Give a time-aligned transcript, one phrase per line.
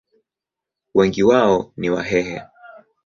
[0.93, 2.41] Wengi wao ni Wahehe.